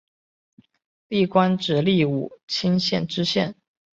[1.09, 3.55] 历官直隶武清县知县。